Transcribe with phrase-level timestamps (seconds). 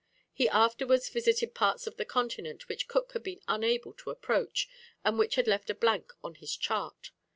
[0.33, 4.67] He afterwards visited various parts of the continent which Cook had been unable to approach,
[5.05, 7.11] and which had left a blank on his chart.